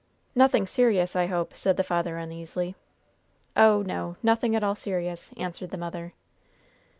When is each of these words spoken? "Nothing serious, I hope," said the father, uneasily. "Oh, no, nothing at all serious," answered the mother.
"Nothing 0.33 0.65
serious, 0.65 1.15
I 1.15 1.27
hope," 1.27 1.55
said 1.55 1.77
the 1.77 1.83
father, 1.83 2.17
uneasily. 2.17 2.73
"Oh, 3.55 3.83
no, 3.83 4.15
nothing 4.23 4.55
at 4.55 4.63
all 4.63 4.73
serious," 4.73 5.29
answered 5.37 5.69
the 5.69 5.77
mother. 5.77 6.13